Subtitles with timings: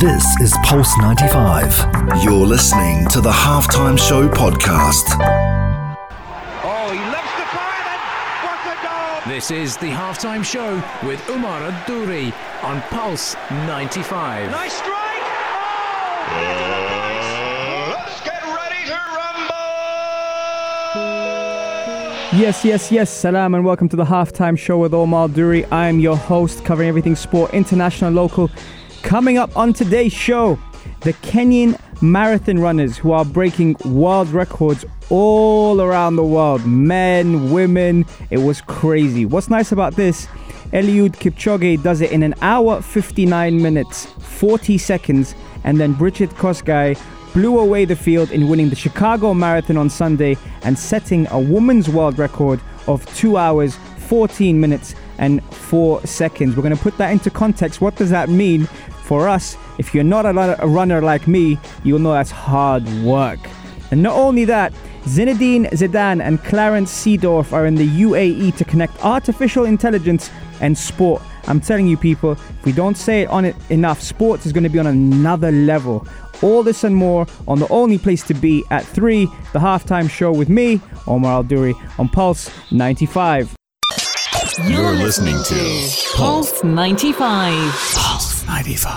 [0.00, 2.22] This is Pulse 95.
[2.22, 5.02] You're listening to the Halftime Show podcast.
[6.62, 8.00] Oh, he loves the fire and
[8.44, 9.34] what a goal!
[9.34, 12.32] This is the halftime show with Umar Adouri
[12.62, 14.52] on Pulse 95.
[14.52, 15.22] Nice strike!
[16.30, 17.94] Oh!
[17.96, 18.94] Let's get ready to
[22.36, 22.38] rumble!
[22.38, 23.10] Yes, yes, yes.
[23.10, 25.64] Salam and welcome to the halftime show with Omar Duri.
[25.72, 28.48] I am your host, covering everything sport, international, local.
[29.02, 30.58] Coming up on today's show,
[31.00, 38.04] the Kenyan marathon runners who are breaking world records all around the world men, women.
[38.30, 39.24] It was crazy.
[39.24, 40.26] What's nice about this?
[40.72, 45.34] Eliud Kipchoge does it in an hour 59 minutes 40 seconds,
[45.64, 47.00] and then Brigid Kosgei
[47.32, 51.88] blew away the field in winning the Chicago Marathon on Sunday and setting a woman's
[51.88, 53.76] world record of 2 hours
[54.08, 56.56] 14 minutes and 4 seconds.
[56.56, 57.80] We're going to put that into context.
[57.80, 58.68] What does that mean
[59.08, 59.56] for us?
[59.78, 63.40] If you're not a runner like me, you'll know that's hard work.
[63.90, 64.72] And not only that,
[65.04, 71.22] Zinedine Zidane and Clarence Seedorf are in the UAE to connect artificial intelligence and sport.
[71.46, 74.64] I'm telling you, people, if we don't say it on it enough, sports is going
[74.64, 76.06] to be on another level.
[76.42, 80.30] All this and more on the only place to be at 3, the halftime show
[80.30, 83.57] with me, Omar Al Duri, on Pulse 95.
[84.66, 87.14] You're listening to Pulse 95.
[87.94, 88.92] Pulse 95.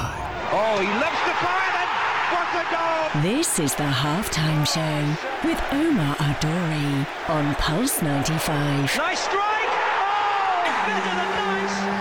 [0.52, 1.92] Oh, he loves the fire and
[2.34, 3.22] what a goal!
[3.22, 8.98] This is the halftime show with Omar Adori on Pulse 95.
[8.98, 9.38] Nice strike!
[9.38, 12.01] Oh, better than nice!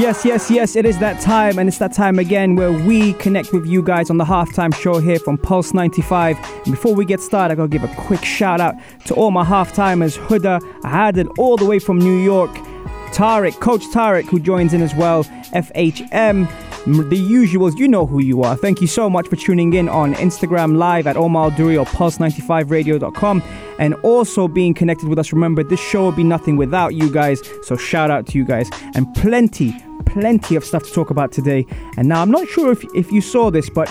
[0.00, 3.52] Yes, yes, yes, it is that time, and it's that time again where we connect
[3.52, 6.38] with you guys on the halftime show here from Pulse 95.
[6.64, 9.44] And before we get started, I gotta give a quick shout out to all my
[9.44, 12.50] halftimers Huda, Adil, all the way from New York,
[13.12, 16.48] Tariq, Coach Tariq, who joins in as well, FHM,
[16.86, 18.56] the usuals, you know who you are.
[18.56, 23.42] Thank you so much for tuning in on Instagram Live at Omar Duri or Pulse95Radio.com
[23.78, 25.30] and also being connected with us.
[25.30, 28.70] Remember, this show would be nothing without you guys, so shout out to you guys
[28.94, 29.76] and plenty,
[30.12, 31.66] plenty of stuff to talk about today.
[31.96, 33.88] And now, I'm not sure if, if you saw this, but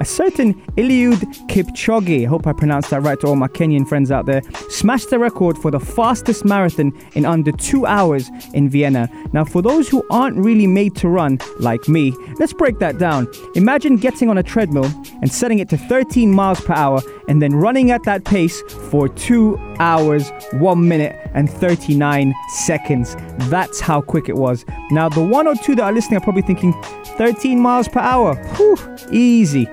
[0.00, 1.18] a certain Eliud
[1.48, 5.10] Kipchoge, I hope I pronounced that right to all my Kenyan friends out there, smashed
[5.10, 9.08] the record for the fastest marathon in under two hours in Vienna.
[9.32, 13.28] Now, for those who aren't really made to run, like me, let's break that down.
[13.54, 14.90] Imagine getting on a treadmill
[15.20, 19.08] and setting it to 13 miles per hour and then running at that pace for
[19.08, 23.16] two hours, one minute, and 39 seconds.
[23.50, 24.64] That's how quick it was.
[24.90, 26.72] Now, the one or two that are listening are probably thinking
[27.16, 28.34] 13 miles per hour.
[28.56, 28.76] Whew,
[29.12, 29.68] easy.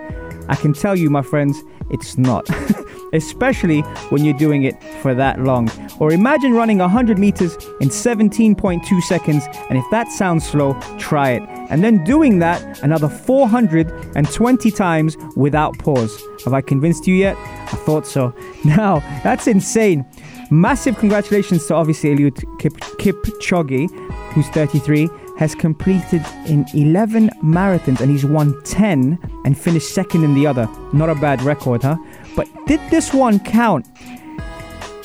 [0.51, 2.45] I can tell you, my friends, it's not.
[3.13, 5.69] Especially when you're doing it for that long.
[5.99, 11.43] Or imagine running 100 meters in 17.2 seconds, and if that sounds slow, try it.
[11.69, 16.21] And then doing that another 420 times without pause.
[16.43, 17.37] Have I convinced you yet?
[17.37, 18.33] I thought so.
[18.65, 20.05] Now, that's insane.
[20.51, 23.89] Massive congratulations to obviously Eliud Kip- Kipchoge,
[24.33, 25.09] who's 33
[25.41, 30.69] has completed in 11 marathons and he's won 10 and finished second in the other.
[30.93, 31.97] Not a bad record, huh?
[32.35, 33.87] But did this one count?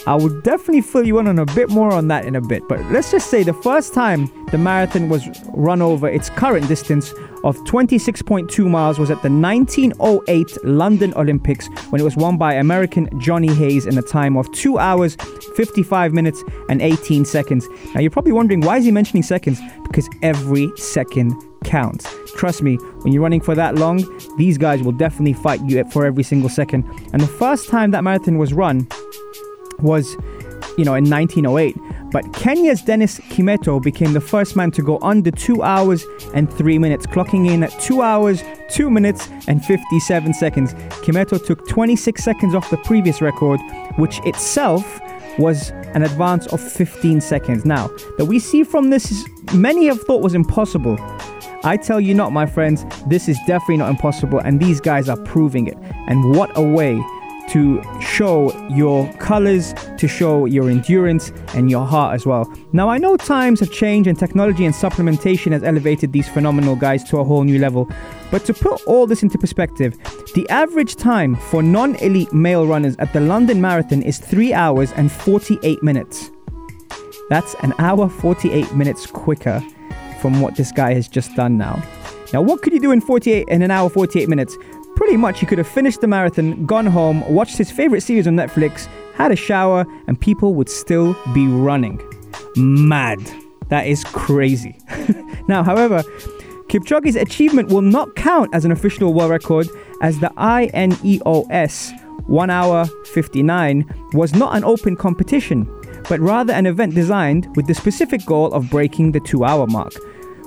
[0.06, 2.68] I will definitely fill you in on a bit more on that in a bit.
[2.68, 7.12] But let's just say the first time the marathon was run over its current distance
[7.42, 13.08] of 26.2 miles was at the 1908 London Olympics when it was won by American
[13.20, 15.16] Johnny Hayes in a time of 2 hours,
[15.56, 17.66] 55 minutes, and 18 seconds.
[17.94, 19.60] Now you're probably wondering why is he mentioning seconds?
[19.82, 21.34] Because every second
[21.64, 22.06] counts.
[22.36, 24.04] Trust me, when you're running for that long,
[24.36, 26.84] these guys will definitely fight you for every single second.
[27.12, 28.86] And the first time that marathon was run
[29.80, 30.16] was,
[30.76, 31.76] you know, in 1908.
[32.12, 36.04] But Kenya's Dennis Kimetto became the first man to go under 2 hours
[36.34, 40.74] and 3 minutes, clocking in at 2 hours, 2 minutes, and 57 seconds.
[41.02, 43.60] Kimetto took 26 seconds off the previous record,
[43.96, 45.00] which itself
[45.38, 47.64] was an advance of 15 seconds.
[47.64, 50.96] Now, that we see from this, is, many have thought was impossible.
[51.64, 55.16] I tell you not, my friends, this is definitely not impossible, and these guys are
[55.24, 55.76] proving it.
[56.06, 57.02] And what a way
[57.48, 62.52] to show your colors, to show your endurance and your heart as well.
[62.72, 67.04] Now, I know times have changed and technology and supplementation has elevated these phenomenal guys
[67.04, 67.88] to a whole new level.
[68.30, 69.96] But to put all this into perspective,
[70.34, 74.92] the average time for non elite male runners at the London Marathon is 3 hours
[74.92, 76.30] and 48 minutes.
[77.28, 79.62] That's an hour 48 minutes quicker
[80.20, 81.82] from what this guy has just done now.
[82.32, 84.56] Now, what could you do in 48 in an hour 48 minutes?
[84.96, 88.34] Pretty much, he could have finished the marathon, gone home, watched his favorite series on
[88.34, 92.00] Netflix, had a shower, and people would still be running.
[92.56, 93.20] Mad.
[93.68, 94.78] That is crazy.
[95.48, 96.02] now, however,
[96.68, 99.68] Kipchoge's achievement will not count as an official world record
[100.02, 101.92] as the INEOS
[102.26, 105.68] 1 hour 59 was not an open competition,
[106.08, 109.92] but rather an event designed with the specific goal of breaking the 2 hour mark,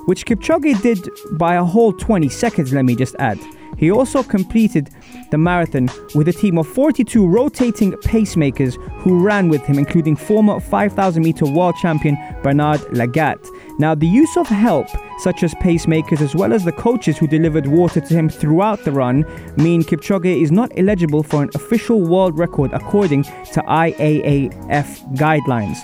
[0.06, 3.38] which Kipchoge did by a whole 20 seconds, let me just add.
[3.80, 4.90] He also completed
[5.30, 10.60] the marathon with a team of 42 rotating pacemakers who ran with him, including former
[10.60, 13.42] 5,000 meter world champion Bernard Lagat.
[13.78, 14.86] Now, the use of help,
[15.20, 18.92] such as pacemakers as well as the coaches who delivered water to him throughout the
[18.92, 19.24] run,
[19.56, 25.78] mean Kipchoge is not eligible for an official world record according to IAAF guidelines.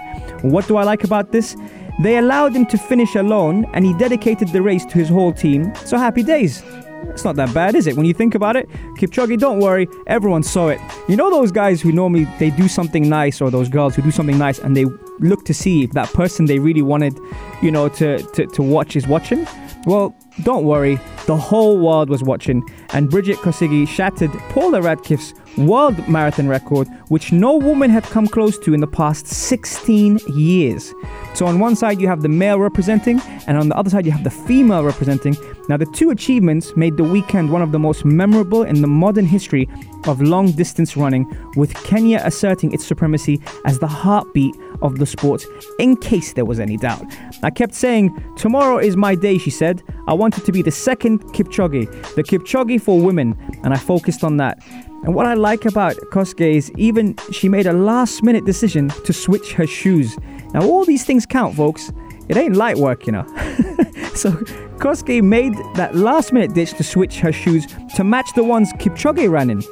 [0.44, 1.56] What do I like about this?
[2.02, 5.72] They allowed him to finish alone and he dedicated the race to his whole team,
[5.86, 6.62] so happy days.
[7.04, 7.96] It's not that bad, is it?
[7.96, 10.80] When you think about it, Kipchoge, don't worry, everyone saw it.
[11.08, 14.10] You know those guys who normally they do something nice, or those girls who do
[14.10, 14.84] something nice, and they
[15.20, 17.18] look to see if that person they really wanted,
[17.62, 19.46] you know, to to, to watch is watching.
[19.86, 26.08] Well, don't worry, the whole world was watching, and Brigid Kosgei shattered Paula Radcliffe's world
[26.08, 30.94] marathon record, which no woman had come close to in the past 16 years.
[31.34, 34.12] So, on one side, you have the male representing, and on the other side, you
[34.12, 35.36] have the female representing.
[35.68, 39.26] Now, the two achievements made the weekend one of the most memorable in the modern
[39.26, 39.68] history
[40.06, 41.26] of long distance running,
[41.56, 45.44] with Kenya asserting its supremacy as the heartbeat of the sport,
[45.78, 47.04] in case there was any doubt.
[47.42, 49.82] I kept saying, Tomorrow is my day, she said.
[50.08, 54.36] I wanted to be the second Kipchoge, the Kipchoge for women, and I focused on
[54.36, 54.58] that.
[55.04, 59.12] And what I like about Kosgei is even she made a last minute decision to
[59.12, 60.16] switch her shoes.
[60.52, 61.92] Now, all these things count, folks.
[62.28, 63.24] It ain't light work, you know.
[64.14, 64.32] so,
[64.78, 69.30] Kosgei made that last minute ditch to switch her shoes to match the ones Kipchoge
[69.30, 69.62] ran in.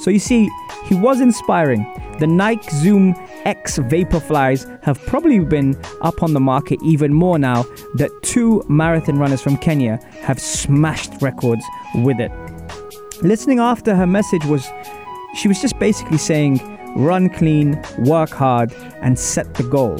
[0.00, 0.48] So, you see,
[0.84, 1.84] he was inspiring.
[2.20, 3.14] The Nike Zoom
[3.44, 7.64] X Vaporflies have probably been up on the market even more now
[7.94, 11.62] that two marathon runners from Kenya have smashed records
[11.96, 12.30] with it.
[13.22, 14.68] Listening after her message was
[15.34, 16.60] she was just basically saying
[16.96, 19.98] run clean, work hard, and set the goal.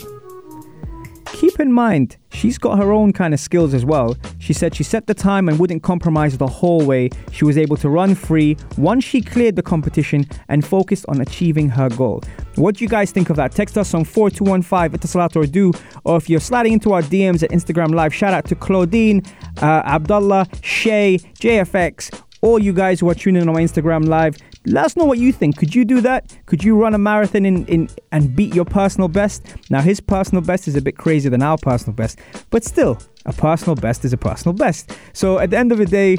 [1.32, 4.16] Keep in mind, she's got her own kind of skills as well.
[4.38, 7.10] She said she set the time and wouldn't compromise the whole way.
[7.32, 11.68] She was able to run free once she cleared the competition and focused on achieving
[11.68, 12.22] her goal.
[12.54, 13.52] What do you guys think of that?
[13.52, 15.72] Text us on 4215 Etisalat or du,
[16.04, 19.22] or if you're sliding into our DMs at Instagram Live, shout out to Claudine,
[19.60, 24.36] uh, Abdullah, Shay, JFX, all you guys who are tuning in on my Instagram live,
[24.66, 25.56] let us know what you think.
[25.56, 26.36] Could you do that?
[26.46, 29.46] Could you run a marathon in, in and beat your personal best?
[29.70, 32.18] Now his personal best is a bit crazier than our personal best,
[32.50, 34.96] but still, a personal best is a personal best.
[35.12, 36.18] So at the end of the day,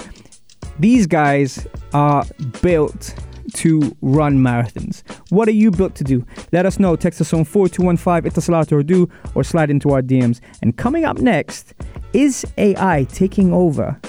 [0.80, 2.26] these guys are
[2.62, 3.16] built
[3.54, 5.04] to run marathons.
[5.30, 6.26] What are you built to do?
[6.52, 6.96] Let us know.
[6.96, 10.42] Text us on 4215 Etisalat du or slide into our DMs.
[10.62, 11.74] And coming up next,
[12.14, 14.00] is AI taking over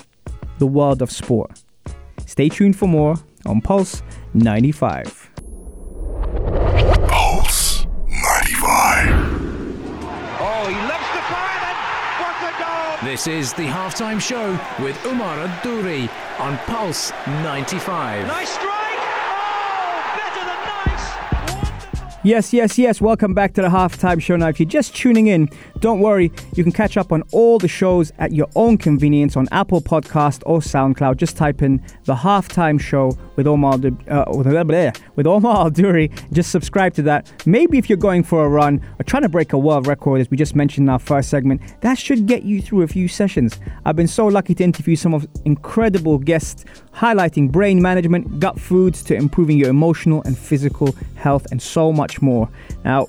[0.58, 1.62] the world of sport?
[2.28, 3.16] Stay tuned for more
[3.46, 4.02] on Pulse
[4.34, 5.30] 95.
[7.08, 9.08] Pulse 95.
[10.38, 11.78] Oh, he lifts the fire and
[12.20, 12.52] what a
[13.00, 13.10] goal!
[13.10, 18.26] This is the halftime show with Umar Adouri on Pulse 95.
[18.26, 18.58] Nice
[22.28, 23.00] Yes, yes, yes.
[23.00, 24.36] Welcome back to the halftime show.
[24.36, 25.48] Now, if you're just tuning in,
[25.80, 26.30] don't worry.
[26.54, 30.42] You can catch up on all the shows at your own convenience on Apple Podcast
[30.44, 31.16] or SoundCloud.
[31.16, 34.46] Just type in the halftime show with Omar uh, with,
[35.26, 36.10] Omar Alduri.
[36.30, 37.32] Just subscribe to that.
[37.46, 40.30] Maybe if you're going for a run or trying to break a world record, as
[40.30, 43.58] we just mentioned in our first segment, that should get you through a few sessions.
[43.86, 46.66] I've been so lucky to interview some of incredible guests
[46.98, 52.20] highlighting brain management, gut foods to improving your emotional and physical health, and so much
[52.20, 52.48] more.
[52.84, 53.08] Now,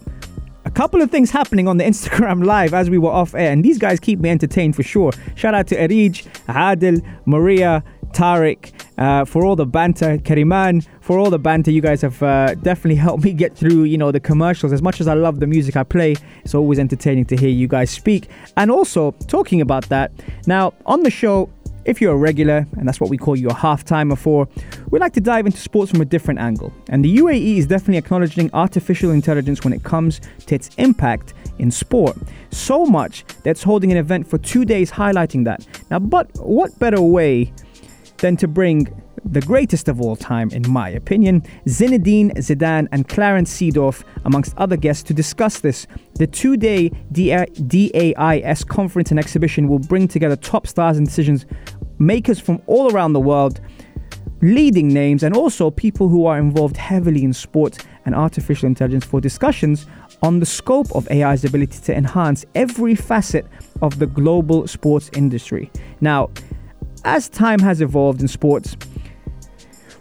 [0.65, 3.65] a couple of things happening on the Instagram live as we were off air, and
[3.65, 5.11] these guys keep me entertained for sure.
[5.35, 11.29] Shout out to Erij, Adil, Maria, Tariq uh, for all the banter, Kariman for all
[11.29, 11.71] the banter.
[11.71, 14.73] You guys have uh, definitely helped me get through, you know, the commercials.
[14.73, 17.67] As much as I love the music I play, it's always entertaining to hear you
[17.67, 18.27] guys speak.
[18.57, 20.11] And also talking about that,
[20.47, 21.49] now on the show,
[21.89, 24.47] if you're a regular, and that's what we call you a half timer for,
[24.91, 26.71] we like to dive into sports from a different angle.
[26.89, 31.71] And the UAE is definitely acknowledging artificial intelligence when it comes to its impact in
[31.71, 32.15] sport.
[32.51, 35.65] So much that's holding an event for two days highlighting that.
[35.89, 37.51] Now, but what better way
[38.17, 38.87] than to bring
[39.25, 44.77] the greatest of all time, in my opinion, Zinedine Zidane and Clarence Seedorf, amongst other
[44.77, 45.87] guests, to discuss this.
[46.15, 51.45] The two day DAIS conference and exhibition will bring together top stars and decisions
[51.99, 53.61] makers from all around the world,
[54.41, 59.21] leading names, and also people who are involved heavily in sport and artificial intelligence for
[59.21, 59.85] discussions
[60.23, 63.45] on the scope of AI's ability to enhance every facet
[63.81, 65.71] of the global sports industry.
[66.01, 66.29] Now,
[67.05, 68.75] as time has evolved in sports,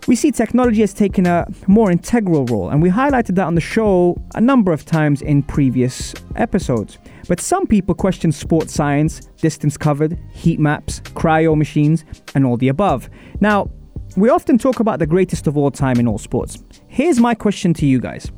[0.08, 3.60] we see technology has taken a more integral role, and we highlighted that on the
[3.60, 6.96] show a number of times in previous episodes.
[7.28, 12.68] But some people question sports science, distance covered, heat maps, cryo machines, and all the
[12.68, 13.10] above.
[13.40, 13.68] Now,
[14.16, 16.56] we often talk about the greatest of all time in all sports.
[16.88, 18.32] Here's my question to you guys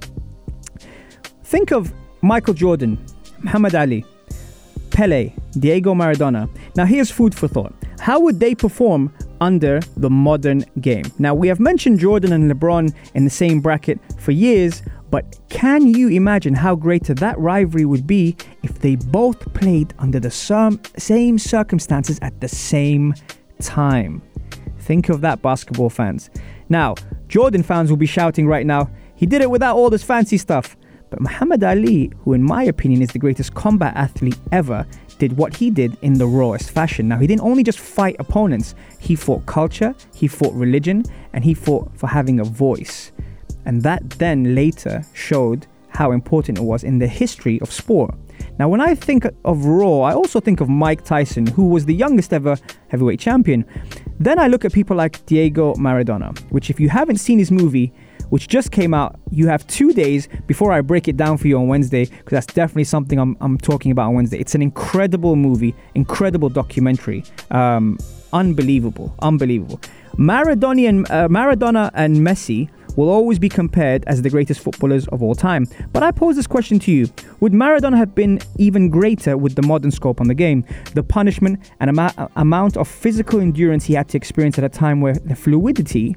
[1.45, 2.99] Think of Michael Jordan,
[3.43, 4.05] Muhammad Ali,
[4.91, 6.50] Pele, Diego Maradona.
[6.75, 7.73] Now, here's food for thought.
[8.00, 11.04] How would they perform under the modern game?
[11.18, 15.92] Now, we have mentioned Jordan and LeBron in the same bracket for years, but can
[15.92, 21.38] you imagine how greater that rivalry would be if they both played under the same
[21.38, 23.14] circumstances at the same
[23.61, 24.23] time?
[24.78, 26.30] Think of that, basketball fans.
[26.68, 26.94] Now,
[27.28, 30.76] Jordan fans will be shouting right now, he did it without all this fancy stuff.
[31.11, 34.87] But Muhammad Ali, who in my opinion is the greatest combat athlete ever,
[35.21, 37.07] did what he did in the rawest fashion.
[37.07, 41.55] Now, he didn't only just fight opponents, he fought culture, he fought religion, and he
[41.55, 43.12] fought for having a voice.
[43.67, 48.15] And that then later showed how important it was in the history of sport.
[48.59, 51.95] Now, when I think of Raw, I also think of Mike Tyson, who was the
[51.95, 52.57] youngest ever
[52.89, 53.65] heavyweight champion.
[54.19, 57.93] Then I look at people like Diego Maradona, which, if you haven't seen his movie,
[58.31, 59.21] which just came out.
[59.31, 62.47] You have two days before I break it down for you on Wednesday, because that's
[62.47, 64.39] definitely something I'm, I'm talking about on Wednesday.
[64.39, 67.25] It's an incredible movie, incredible documentary.
[67.51, 67.99] Um,
[68.33, 69.81] unbelievable, unbelievable.
[70.17, 75.23] Maradona and, uh, Maradona and Messi will always be compared as the greatest footballers of
[75.23, 75.67] all time.
[75.93, 77.09] But I pose this question to you
[77.41, 80.65] Would Maradona have been even greater with the modern scope on the game?
[80.95, 81.99] The punishment and
[82.37, 86.17] amount of physical endurance he had to experience at a time where the fluidity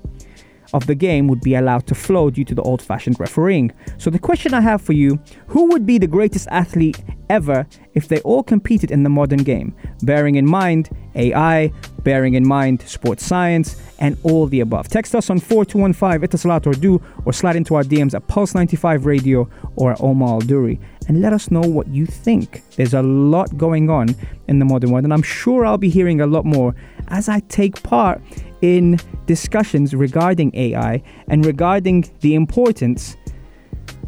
[0.73, 3.71] of the game would be allowed to flow due to the old fashioned refereeing.
[3.97, 8.07] So, the question I have for you who would be the greatest athlete ever if
[8.07, 9.75] they all competed in the modern game?
[10.01, 11.71] Bearing in mind AI,
[12.03, 14.87] bearing in mind sports science, and all the above.
[14.87, 19.49] Text us on 4215 Etisalat or du, or slide into our DMs at Pulse95 Radio
[19.75, 22.63] or Omar Al Duri and let us know what you think.
[22.75, 24.15] There's a lot going on
[24.47, 26.75] in the modern world, and I'm sure I'll be hearing a lot more
[27.09, 28.21] as I take part
[28.63, 33.17] in discussions regarding AI and regarding the importance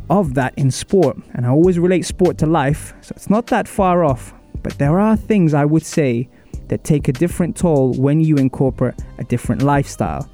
[0.10, 1.18] of that in sport.
[1.34, 4.34] And I always relate sport to life, so it's not that far off.
[4.64, 6.30] But there are things I would say
[6.70, 10.28] that take a different toll when you incorporate a different lifestyle.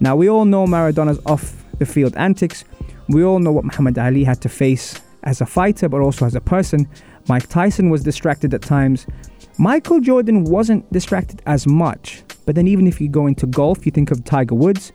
[0.00, 2.64] Now, we all know Maradona's off the field antics.
[3.08, 6.34] We all know what Muhammad Ali had to face as a fighter, but also as
[6.34, 6.88] a person.
[7.28, 9.06] Mike Tyson was distracted at times.
[9.58, 12.22] Michael Jordan wasn't distracted as much.
[12.46, 14.92] But then, even if you go into golf, you think of Tiger Woods,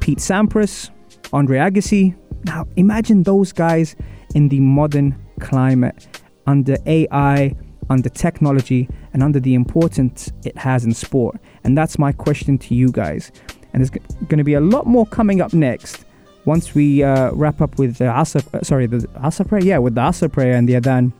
[0.00, 0.90] Pete Sampras,
[1.32, 2.16] Andre Agassi.
[2.44, 3.94] Now, imagine those guys
[4.34, 6.08] in the modern climate
[6.46, 7.54] under AI,
[7.88, 11.38] under technology, and under the importance it has in sport.
[11.62, 13.30] And that's my question to you guys.
[13.72, 16.04] And there's going to be a lot more coming up next
[16.44, 20.00] once we uh, wrap up with the uh, sorry, the Asr prayer, yeah, with the
[20.00, 21.12] Asr prayer and the Adhan.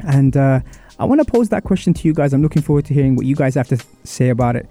[0.00, 0.60] And uh,
[1.00, 2.32] I want to pose that question to you guys.
[2.32, 4.68] I'm looking forward to hearing what you guys have to say about it.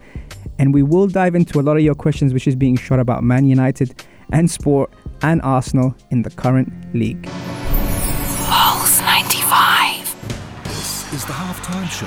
[0.60, 3.24] And we will dive into a lot of your questions, which is being shot about
[3.24, 4.04] Man United
[4.34, 4.92] and sport
[5.22, 7.24] and Arsenal in the current league.
[7.24, 10.64] Pulse 95.
[10.66, 12.06] This is the halftime show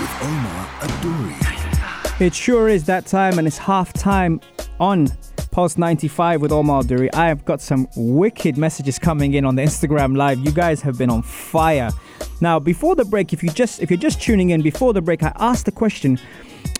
[0.00, 2.20] with Omar Adouri.
[2.20, 4.40] It sure is that time, and it's half time
[4.78, 5.08] on
[5.50, 7.12] Pulse 95 with Omar Duri.
[7.12, 10.38] I have got some wicked messages coming in on the Instagram live.
[10.38, 11.90] You guys have been on fire.
[12.40, 15.22] Now, before the break, if you just if you're just tuning in before the break,
[15.22, 16.18] I asked the question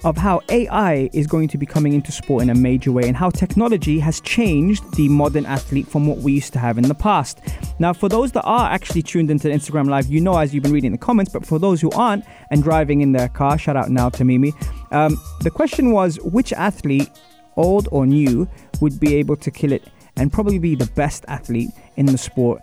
[0.05, 3.17] of how AI is going to be coming into sport in a major way and
[3.17, 6.95] how technology has changed the modern athlete from what we used to have in the
[6.95, 7.41] past.
[7.79, 10.63] Now, for those that are actually tuned into the Instagram Live, you know as you've
[10.63, 13.77] been reading the comments, but for those who aren't and driving in their car, shout
[13.77, 14.53] out now to Mimi.
[14.91, 17.11] Um, the question was which athlete,
[17.57, 18.49] old or new,
[18.81, 19.85] would be able to kill it
[20.17, 22.61] and probably be the best athlete in the sport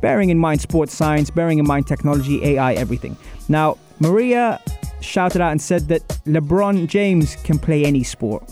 [0.00, 3.16] bearing in mind sports science, bearing in mind technology, AI, everything.
[3.48, 4.60] Now, Maria
[5.00, 8.50] shouted out and said that LeBron James can play any sport.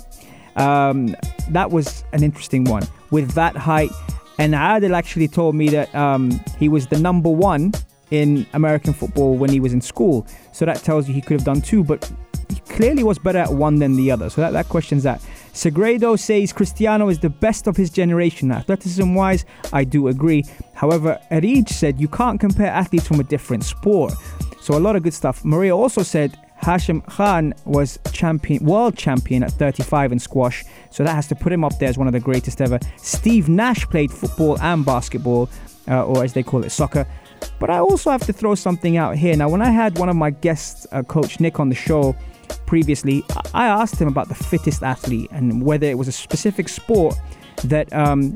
[0.56, 1.14] Um,
[1.50, 3.90] that was an interesting one with that height.
[4.38, 7.72] And Adil actually told me that um, he was the number one
[8.10, 10.26] in American football when he was in school.
[10.52, 12.10] So that tells you he could have done two, but
[12.48, 14.30] he clearly was better at one than the other.
[14.30, 15.22] So that, that question's that.
[15.58, 18.52] Segredo says Cristiano is the best of his generation.
[18.52, 20.44] Athleticism wise, I do agree.
[20.72, 24.12] However, Erij said you can't compare athletes from a different sport.
[24.60, 25.44] So a lot of good stuff.
[25.44, 31.12] Maria also said Hashim Khan was champion, world champion at 35 in squash, so that
[31.12, 32.78] has to put him up there as one of the greatest ever.
[32.96, 35.50] Steve Nash played football and basketball.
[35.88, 37.04] uh, or as they call it, soccer.
[37.58, 39.36] But I also have to throw something out here.
[39.36, 42.14] Now, when I had one of my guests, uh, Coach Nick, on the show
[42.66, 43.24] previously,
[43.54, 47.14] I asked him about the fittest athlete and whether it was a specific sport
[47.64, 48.34] that um,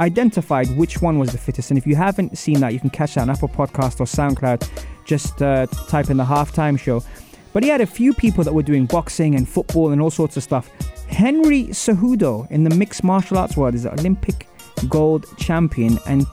[0.00, 1.70] identified which one was the fittest.
[1.70, 4.68] And if you haven't seen that, you can catch that on Apple Podcast or SoundCloud.
[5.04, 7.02] Just uh, type in the halftime show.
[7.52, 10.36] But he had a few people that were doing boxing and football and all sorts
[10.36, 10.70] of stuff.
[11.08, 14.48] Henry Cejudo in the mixed martial arts world is an Olympic
[14.88, 16.26] gold champion and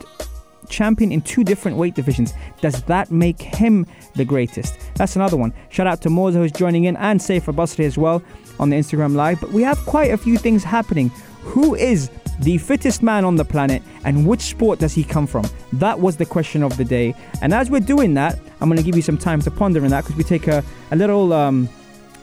[0.72, 2.34] champion in two different weight divisions.
[2.60, 4.76] Does that make him the greatest?
[4.96, 5.52] That's another one.
[5.68, 8.22] Shout out to Moza who's joining in and Safer Basri as well
[8.58, 9.40] on the Instagram Live.
[9.40, 11.10] But we have quite a few things happening.
[11.42, 12.10] Who is
[12.40, 15.44] the fittest man on the planet and which sport does he come from?
[15.74, 17.14] That was the question of the day.
[17.42, 19.90] And as we're doing that, I'm going to give you some time to ponder on
[19.90, 21.68] that because we take a, a little um,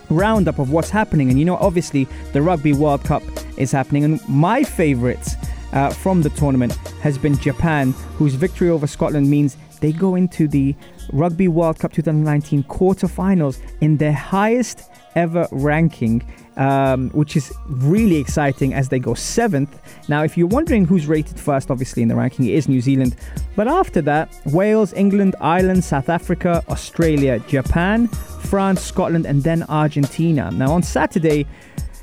[0.09, 1.29] roundup of what's happening.
[1.29, 3.23] And you know, obviously, the Rugby World Cup
[3.57, 4.03] is happening.
[4.03, 5.35] And my favorites
[5.73, 10.47] uh, from the tournament has been Japan, whose victory over Scotland means they go into
[10.47, 10.75] the
[11.13, 16.23] Rugby World Cup 2019 quarterfinals in their highest ever ranking,
[16.57, 19.81] um, which is really exciting as they go seventh.
[20.07, 23.15] Now, if you're wondering who's rated first, obviously in the ranking, it is New Zealand.
[23.55, 30.51] But after that, Wales, England, Ireland, South Africa, Australia, Japan, France, Scotland, and then Argentina.
[30.51, 31.45] Now, on Saturday,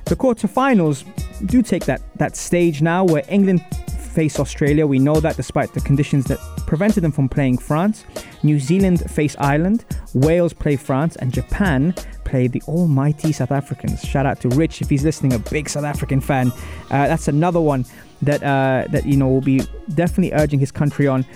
[0.06, 1.04] the quarterfinals
[1.46, 3.60] do take that, that stage now where England
[4.16, 4.86] face Australia.
[4.86, 8.04] We know that despite the conditions that prevented them from playing France.
[8.42, 9.84] New Zealand face Ireland.
[10.14, 11.16] Wales play France.
[11.16, 11.94] And Japan
[12.24, 14.02] play the almighty South Africans.
[14.02, 16.50] Shout out to Rich if he's listening, a big South African fan.
[16.90, 17.84] Uh, that's another one
[18.22, 19.60] that uh, that you know will be
[19.94, 21.26] definitely urging his country on.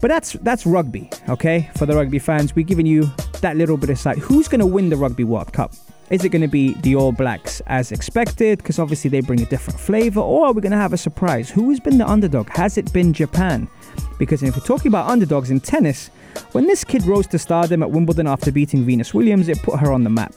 [0.00, 1.70] But that's that's rugby, okay?
[1.76, 4.18] For the rugby fans, we're giving you that little bit of sight.
[4.18, 5.72] Who's going to win the Rugby World Cup?
[6.10, 8.58] Is it going to be the All Blacks as expected?
[8.58, 10.20] Because obviously they bring a different flavor.
[10.20, 11.50] Or are we going to have a surprise?
[11.50, 12.48] Who has been the underdog?
[12.50, 13.68] Has it been Japan?
[14.18, 16.08] Because if we're talking about underdogs in tennis,
[16.52, 19.92] when this kid rose to stardom at Wimbledon after beating Venus Williams, it put her
[19.92, 20.32] on the map.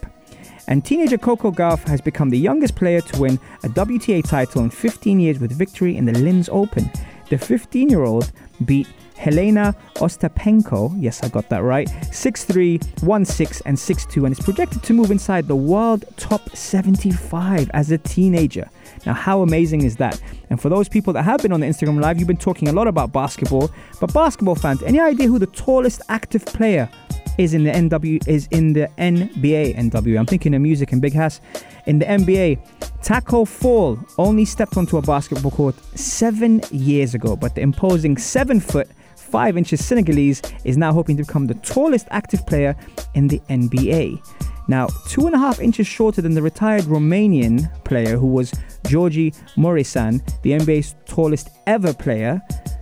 [0.68, 4.70] And teenager Coco Gauff has become the youngest player to win a WTA title in
[4.70, 6.92] 15 years with victory in the Linz Open.
[7.30, 8.32] The 15 year old
[8.66, 8.88] beat
[9.22, 14.94] Helena Ostapenko, yes, I got that right, 6'3, 1'6, and 6'2, and is projected to
[14.94, 18.68] move inside the world top 75 as a teenager.
[19.06, 20.20] Now, how amazing is that?
[20.50, 22.74] And for those people that have been on the Instagram Live, you've been talking a
[22.74, 26.90] lot about basketball, but basketball fans, any idea who the tallest active player
[27.38, 30.18] is in the NW is in the NBA NW.
[30.18, 31.42] I'm thinking of music and Big Hass.
[31.86, 32.60] In the NBA,
[33.04, 38.60] Tacko Fall only stepped onto a basketball court seven years ago, but the imposing seven
[38.60, 38.90] foot
[39.32, 42.76] 5 inches Senegalese is now hoping to become the tallest active player
[43.16, 44.22] in the NBA.
[44.68, 48.52] Now, two and a half inches shorter than the retired Romanian player who was
[48.84, 52.42] Gheorghe Muresan, the NBA's tallest ever player,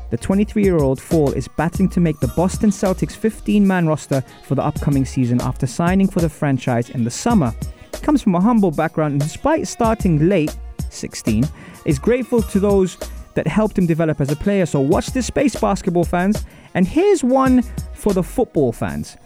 [0.10, 4.24] the 23 year old Fall is battling to make the Boston Celtics 15 man roster
[4.44, 7.54] for the upcoming season after signing for the franchise in the summer.
[7.94, 10.56] He comes from a humble background and, despite starting late,
[10.90, 11.48] 16,
[11.86, 12.98] is grateful to those
[13.36, 14.66] that helped him develop as a player.
[14.66, 16.44] So watch this space, basketball fans.
[16.74, 17.64] And here's one
[17.94, 19.18] for the football fans.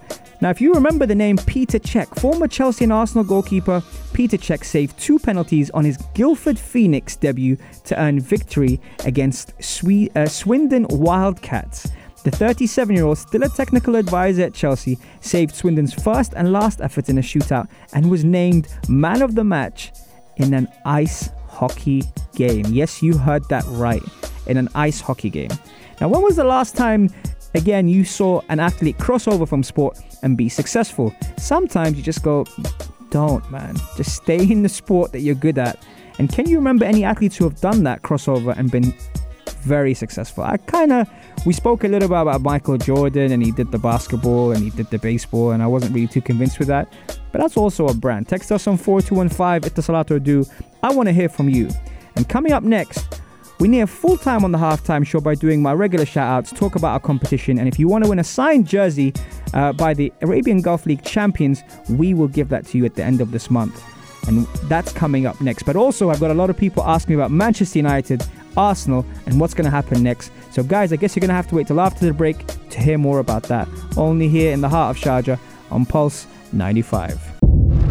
[0.41, 4.65] Now, if you remember the name Peter Cech, former Chelsea and Arsenal goalkeeper Peter Cech
[4.65, 10.85] saved two penalties on his Guildford Phoenix debut to earn victory against Swe- uh, Swindon
[10.89, 11.89] Wildcats.
[12.23, 16.81] The 37 year old, still a technical advisor at Chelsea, saved Swindon's first and last
[16.81, 19.91] effort in a shootout and was named man of the match
[20.37, 22.03] in an ice hockey
[22.35, 22.65] game.
[22.69, 24.03] Yes, you heard that right.
[24.47, 25.51] In an ice hockey game.
[26.01, 27.09] Now, when was the last time,
[27.55, 31.15] again, you saw an athlete cross over from sport and be successful?
[31.37, 32.45] Sometimes you just go,
[33.09, 33.75] don't, man.
[33.95, 35.77] Just stay in the sport that you're good at.
[36.19, 38.93] And can you remember any athletes who have done that crossover and been
[39.63, 40.43] very successful?
[40.43, 41.09] I kind of,
[41.45, 44.69] we spoke a little bit about Michael Jordan and he did the basketball and he
[44.69, 46.91] did the baseball, and I wasn't really too convinced with that.
[47.31, 48.27] But that's also a brand.
[48.29, 50.45] Text us on 4215 Etisalat or du.
[50.83, 51.69] I want to hear from you.
[52.15, 53.21] And coming up next,
[53.59, 56.75] we near full time on the halftime show by doing my regular shout outs, talk
[56.75, 59.13] about our competition, and if you want to win a signed jersey
[59.53, 63.03] uh, by the Arabian Gulf League champions, we will give that to you at the
[63.03, 63.83] end of this month.
[64.27, 65.63] And that's coming up next.
[65.63, 68.23] But also, I've got a lot of people asking me about Manchester United,
[68.57, 70.31] Arsenal, and what's going to happen next.
[70.51, 72.79] So, guys, I guess you're going to have to wait till after the break to
[72.79, 73.67] hear more about that.
[73.97, 75.39] Only here in the heart of Sharjah
[75.71, 77.19] on Pulse 95.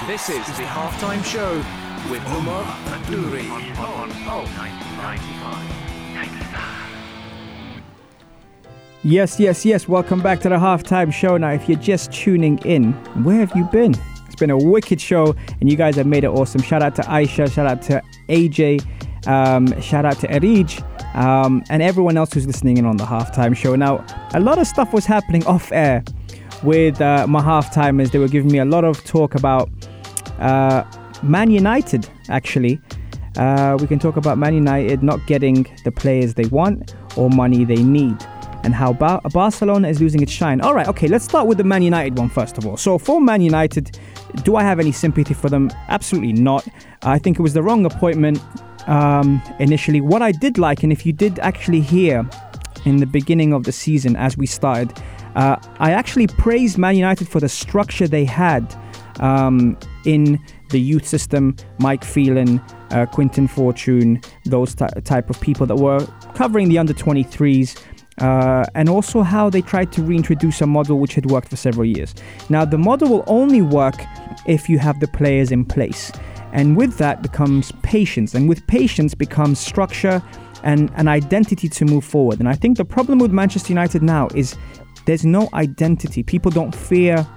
[0.08, 1.56] This is the halftime show
[2.12, 5.83] with Umar Adouri on Pulse 95.
[9.06, 9.86] Yes, yes, yes.
[9.86, 11.36] Welcome back to the halftime show.
[11.36, 12.94] Now, if you're just tuning in,
[13.26, 13.94] where have you been?
[14.28, 16.62] It's been a wicked show, and you guys have made it awesome.
[16.62, 20.82] Shout out to Aisha, shout out to AJ, um, shout out to Erij,
[21.18, 23.76] um, and everyone else who's listening in on the halftime show.
[23.76, 26.02] Now, a lot of stuff was happening off air
[26.64, 28.12] with uh, my halftimers.
[28.12, 29.70] They were giving me a lot of talk about
[30.40, 30.86] uh,
[31.22, 32.80] Man United, actually.
[33.36, 37.66] Uh, we can talk about Man United not getting the players they want or money
[37.66, 38.18] they need
[38.64, 40.62] and how ba- Barcelona is losing its shine.
[40.62, 42.78] All right, okay, let's start with the Man United one first of all.
[42.78, 44.00] So, for Man United,
[44.44, 45.70] do I have any sympathy for them?
[45.90, 46.68] Absolutely not.
[47.04, 48.40] I think it was the wrong appointment
[48.88, 50.02] um, initially.
[50.02, 52.28] What I did like, and if you did actually hear
[52.86, 54.98] in the beginning of the season as we started,
[55.36, 58.76] uh, I actually praised Man United for the structure they had
[59.20, 62.60] um, in the youth system, Mike Phelan,
[62.92, 67.80] uh, Quinton Fortune, those ty- type of people that were covering the under 23s.
[68.20, 71.86] Uh, and also how they tried to reintroduce a model which had worked for several
[71.86, 72.14] years.
[72.50, 73.96] Now, the model will only work
[74.46, 76.12] if you have the players in place.
[76.52, 78.36] And with that becomes patience.
[78.36, 80.22] And with patience becomes structure
[80.64, 82.40] and an identity to move forward.
[82.40, 84.56] And I think the problem with Manchester United now is
[85.06, 86.24] there's no identity.
[86.24, 87.28] People don't fear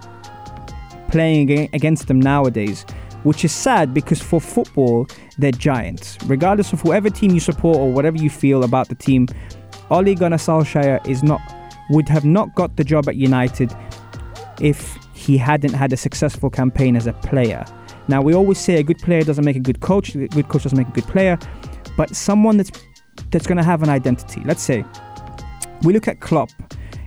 [1.09, 2.85] playing against them nowadays,
[3.23, 5.09] which is sad because for football,
[5.39, 6.19] they're giants.
[6.27, 9.27] Regardless of whoever team you support or whatever you feel about the team,
[9.91, 11.41] Ole Gunnar Solskjaer is not
[11.91, 13.73] would have not got the job at United
[14.61, 17.65] if he hadn't had a successful campaign as a player.
[18.09, 20.65] Now we always say a good player doesn't make a good coach, a good coach
[20.65, 21.39] doesn't make a good player,
[21.97, 22.71] but someone that's
[23.31, 24.43] that's going to have an identity.
[24.45, 24.85] Let's say
[25.83, 26.51] we look at Klopp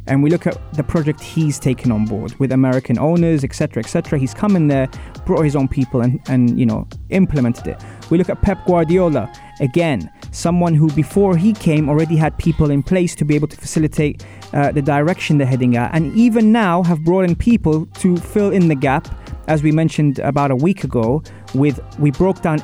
[0.07, 4.17] and we look at the project he's taken on board with American owners, etc., etc.
[4.17, 4.87] He's come in there,
[5.25, 7.83] brought his own people, and and you know implemented it.
[8.09, 12.83] We look at Pep Guardiola again, someone who before he came already had people in
[12.83, 16.83] place to be able to facilitate uh, the direction they're heading at, and even now
[16.83, 19.07] have brought in people to fill in the gap,
[19.47, 21.23] as we mentioned about a week ago.
[21.55, 22.63] With we broke down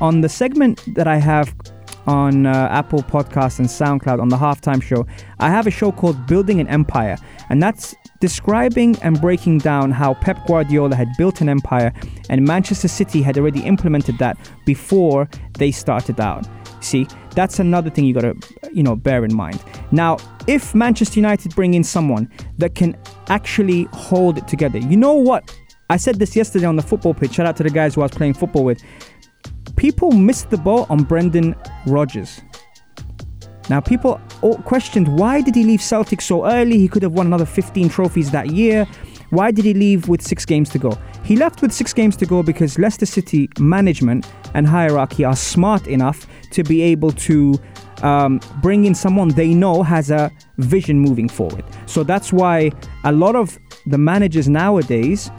[0.00, 1.54] on the segment that I have
[2.06, 5.06] on uh, Apple Podcasts and SoundCloud on the halftime show,
[5.40, 7.16] I have a show called Building an Empire,
[7.48, 11.92] and that's describing and breaking down how Pep Guardiola had built an empire
[12.30, 16.46] and Manchester City had already implemented that before they started out.
[16.80, 18.36] See, that's another thing you got to
[18.72, 19.62] you know bear in mind.
[19.90, 22.96] Now, if Manchester United bring in someone that can
[23.28, 24.78] actually hold it together.
[24.78, 25.56] You know what?
[25.88, 27.34] I said this yesterday on the football pitch.
[27.34, 28.82] Shout out to the guys who I was playing football with
[29.76, 31.54] people missed the boat on Brendan
[31.86, 32.40] Rodgers.
[33.68, 34.20] Now, people
[34.64, 36.78] questioned why did he leave Celtic so early?
[36.78, 38.86] He could have won another 15 trophies that year.
[39.30, 40.96] Why did he leave with six games to go?
[41.24, 45.86] He left with six games to go because Leicester City management and hierarchy are smart
[45.86, 47.54] enough to be able to
[48.02, 51.64] um, bring in someone they know has a vision moving forward.
[51.86, 52.70] So that's why
[53.04, 55.30] a lot of the managers nowadays,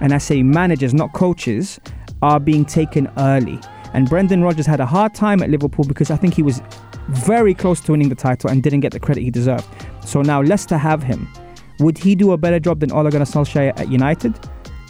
[0.00, 1.80] and I say managers, not coaches,
[2.22, 3.60] are being taken early.
[3.92, 6.62] And Brendan Rodgers had a hard time at Liverpool because I think he was
[7.10, 9.66] very close to winning the title and didn't get the credit he deserved.
[10.04, 11.28] So now Leicester have him.
[11.80, 14.38] Would he do a better job than Ole Gunnar Solskjaer at United?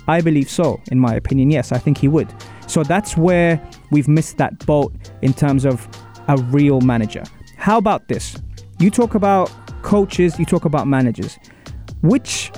[0.07, 1.51] I believe so, in my opinion.
[1.51, 2.33] Yes, I think he would.
[2.66, 4.92] So that's where we've missed that boat
[5.23, 5.88] in terms of
[6.29, 7.25] a real manager.
[7.57, 8.37] How about this?
[8.79, 9.51] You talk about
[9.83, 11.38] coaches, you talk about managers.
[12.03, 12.53] Which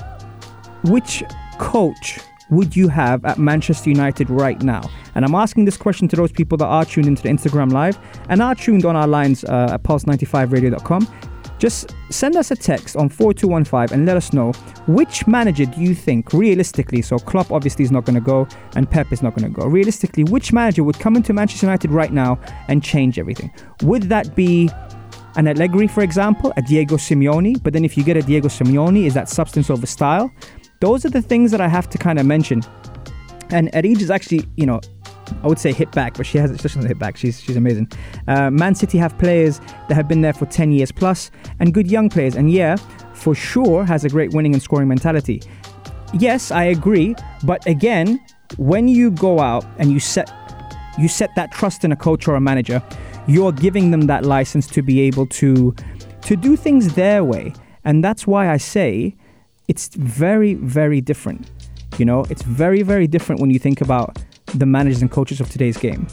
[0.83, 1.23] which
[1.57, 4.81] coach would you have at Manchester United right now?
[5.15, 7.97] And I'm asking this question to those people that are tuned into the Instagram Live
[8.29, 11.07] and are tuned on our lines uh, at pulse95radio.com.
[11.59, 14.51] Just send us a text on 4215 and let us know
[14.87, 18.89] which manager do you think realistically, so Klopp obviously is not going to go and
[18.89, 19.67] Pep is not going to go.
[19.67, 23.51] Realistically, which manager would come into Manchester United right now and change everything?
[23.81, 24.69] Would that be
[25.35, 27.61] an Allegri, for example, a Diego Simeone?
[27.61, 30.31] But then if you get a Diego Simeone, is that substance over style?
[30.79, 32.61] Those are the things that I have to kind of mention.
[33.49, 34.81] And Erij is actually, you know,
[35.43, 37.17] I would say hit back, but she has she doesn't hit back.
[37.17, 37.91] She's she's amazing.
[38.27, 41.89] Uh, Man City have players that have been there for 10 years plus and good
[41.89, 42.35] young players.
[42.35, 42.75] And yeah,
[43.13, 45.41] for sure has a great winning and scoring mentality.
[46.13, 47.15] Yes, I agree.
[47.43, 48.19] But again,
[48.57, 50.31] when you go out and you set
[50.97, 52.81] you set that trust in a coach or a manager,
[53.27, 55.75] you're giving them that license to be able to
[56.21, 57.53] to do things their way.
[57.83, 59.15] And that's why I say
[59.67, 61.49] it's very, very different.
[61.97, 64.17] You know, it's very, very different when you think about
[64.55, 66.07] the managers and coaches of today's game.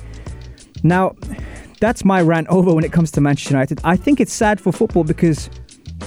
[0.83, 1.14] Now,
[1.81, 3.81] that's my rant over when it comes to Manchester United.
[3.85, 5.51] I think it's sad for football because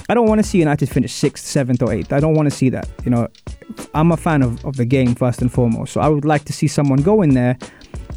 [0.08, 2.12] I don't want to see United finish sixth, seventh, or eighth.
[2.12, 2.88] I don't want to see that.
[3.04, 3.28] You know,
[3.94, 5.92] I'm a fan of, of the game first and foremost.
[5.92, 7.58] So I would like to see someone go in there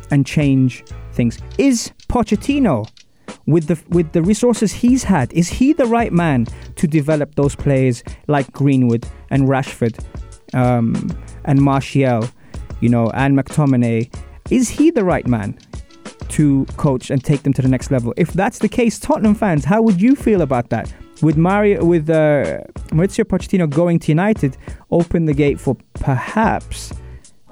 [0.09, 1.39] and change things.
[1.57, 2.89] Is Pochettino
[3.47, 6.45] with the with the resources he's had, is he the right man
[6.75, 10.03] to develop those players like Greenwood and Rashford
[10.53, 12.27] um, and Martial?
[12.81, 14.13] You know, and McTominay.
[14.49, 15.57] Is he the right man
[16.29, 18.13] to coach and take them to the next level?
[18.17, 20.93] If that's the case, Tottenham fans, how would you feel about that?
[21.21, 24.57] With Mario, with uh, Mauricio Pochettino going to United,
[24.89, 26.91] open the gate for perhaps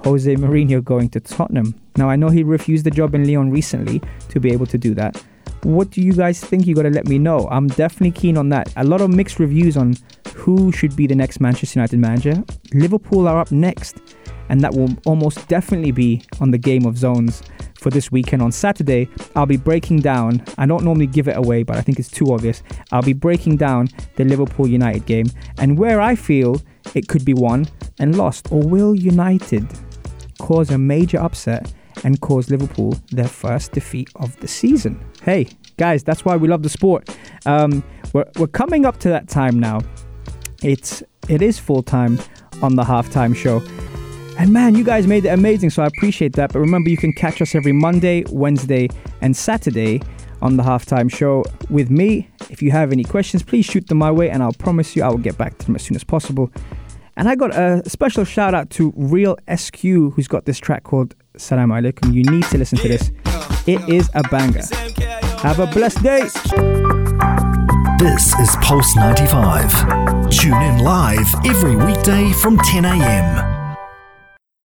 [0.04, 1.74] Jose Mourinho going to Tottenham.
[1.96, 4.94] Now I know he refused the job in Lyon recently to be able to do
[4.94, 5.22] that.
[5.62, 6.66] What do you guys think?
[6.66, 7.46] You got to let me know.
[7.50, 8.72] I'm definitely keen on that.
[8.76, 9.94] A lot of mixed reviews on
[10.34, 12.42] who should be the next Manchester United manager.
[12.72, 13.98] Liverpool are up next,
[14.50, 17.42] and that will almost definitely be on the game of zones
[17.76, 18.42] for this weekend.
[18.42, 20.44] On Saturday, I'll be breaking down.
[20.58, 22.62] I don't normally give it away, but I think it's too obvious.
[22.92, 25.26] I'll be breaking down the Liverpool United game
[25.58, 26.60] and where I feel
[26.94, 27.66] it could be won
[27.98, 29.66] and lost, or will United
[30.38, 35.00] cause a major upset and cause Liverpool their first defeat of the season.
[35.22, 37.08] Hey, guys, that's why we love the sport.
[37.46, 39.80] Um, we're, we're coming up to that time now.
[40.62, 42.18] It's it is full time
[42.62, 43.62] on the halftime show.
[44.40, 46.54] And man, you guys made it amazing, so I appreciate that.
[46.54, 48.88] But remember, you can catch us every Monday, Wednesday,
[49.20, 50.00] and Saturday
[50.40, 52.30] on the halftime show with me.
[52.48, 55.08] If you have any questions, please shoot them my way, and I'll promise you I
[55.08, 56.50] will get back to them as soon as possible.
[57.18, 61.14] And I got a special shout out to Real SQ, who's got this track called
[61.36, 62.14] Salam Alaikum.
[62.14, 63.12] You need to listen to this.
[63.66, 64.62] It is a banger.
[65.42, 66.22] Have a blessed day.
[67.98, 70.30] This is Pulse 95.
[70.30, 73.49] Tune in live every weekday from 10 a.m.